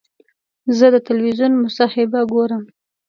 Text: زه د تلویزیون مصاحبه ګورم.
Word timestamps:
زه 0.77 0.85
د 0.93 0.95
تلویزیون 1.07 1.53
مصاحبه 1.63 2.19
ګورم. 2.33 2.63